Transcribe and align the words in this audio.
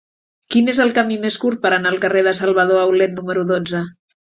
Quin 0.53 0.71
és 0.71 0.79
el 0.85 0.93
camí 0.99 1.17
més 1.25 1.37
curt 1.43 1.61
per 1.67 1.73
anar 1.77 1.93
al 1.93 2.01
carrer 2.07 2.25
de 2.31 2.35
Salvador 2.41 2.83
Aulet 2.87 3.17
número 3.21 3.47
dotze? 3.55 3.87